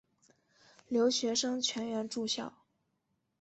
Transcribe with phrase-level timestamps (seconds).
[0.87, 2.51] 留学生全员住校。